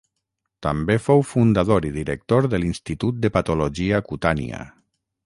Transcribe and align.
També 0.65 0.93
fou 1.07 1.19
fundador 1.31 1.85
i 1.89 1.93
director 1.97 2.47
de 2.53 2.61
l’Institut 2.63 3.21
de 3.27 3.31
Patologia 3.39 4.01
Cutània. 4.09 4.65